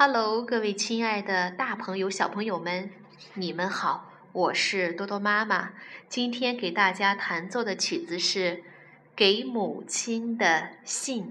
[0.00, 2.88] Hello，各位亲爱的大朋友、小朋友们，
[3.34, 5.70] 你们好，我是多多妈妈。
[6.08, 8.58] 今天给大家弹奏的曲子是
[9.16, 11.24] 《给母亲的信》。